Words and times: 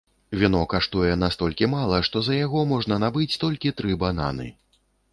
Віно 0.43 0.61
каштуе 0.71 1.11
настолькі 1.25 1.69
мала, 1.75 2.01
што 2.09 2.17
за 2.31 2.41
яго 2.41 2.65
можна 2.75 3.01
набыць 3.07 3.31
толькі 3.47 3.77
тры 3.83 4.03
бананы. 4.07 4.53